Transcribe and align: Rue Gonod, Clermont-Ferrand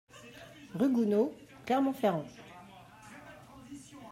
Rue 0.73 0.89
Gonod, 0.91 1.29
Clermont-Ferrand 1.63 2.25